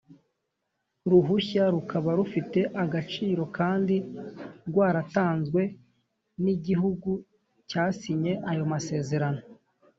ruhushya 1.09 1.63
rukaba 1.73 2.11
rufite 2.19 2.59
agaciro 2.83 3.43
kandi 3.57 3.95
rwaratanzwe 4.67 5.61
n 6.43 6.45
igihugu 6.55 7.11
cyasinye 7.69 8.33
ayo 8.49 8.63
masezerano 8.71 9.41